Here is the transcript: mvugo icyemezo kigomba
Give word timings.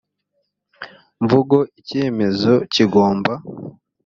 mvugo 1.23 1.57
icyemezo 1.79 2.53
kigomba 2.73 3.33